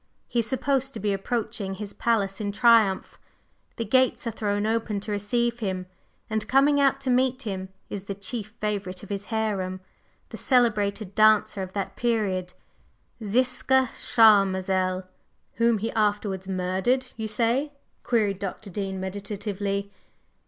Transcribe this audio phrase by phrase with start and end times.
[0.27, 3.19] He is supposed to be approaching his palace in triumph;
[3.75, 5.85] the gates are thrown open to receive him,
[6.27, 9.79] and coming out to meet him is the chief favorite of his harem,
[10.29, 12.53] the celebrated dancer of that period
[13.23, 15.05] Ziska Charmazel."
[15.57, 17.71] "Whom he afterwards murdered, you say?"
[18.01, 18.71] queried Dr.
[18.71, 19.91] Dean meditatively.